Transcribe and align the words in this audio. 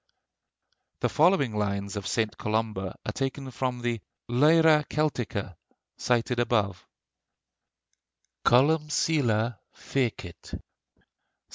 The 1.01 1.09
following 1.09 1.55
lines 1.55 1.95
of 1.95 2.07
St. 2.07 2.35
Columba 2.35 2.97
are 3.05 3.11
taken 3.11 3.51
from 3.51 3.81
the 3.83 4.01
'Lyra 4.27 4.83
Celtica,' 4.89 5.55
cited 5.95 6.39
above: 6.39 6.87
COLUMCILLE 8.43 9.59
FECIT 9.75 10.41
(ST. 10.43 10.61